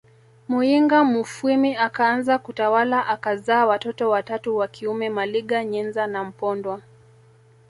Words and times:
Muyinga 0.47 0.99
mufwimi 1.03 1.75
akaanza 1.77 2.37
kutawala 2.37 3.07
akazaa 3.07 3.65
watoto 3.65 4.09
watatu 4.09 4.57
wa 4.57 4.67
kiume 4.67 5.09
Maliga 5.09 5.65
Nyenza 5.65 6.07
na 6.07 6.23
Mpondwa 6.23 6.81